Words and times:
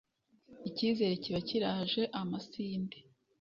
icyizere 0.67 1.13
kiba 1.23 1.39
kiraje 1.47 2.01
amasinde! 2.21 2.97